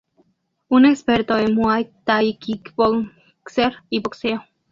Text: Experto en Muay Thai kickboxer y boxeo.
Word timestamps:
Experto 0.89 1.37
en 1.37 1.53
Muay 1.53 1.91
Thai 2.07 2.33
kickboxer 2.33 3.83
y 3.91 3.99
boxeo. 3.99 4.43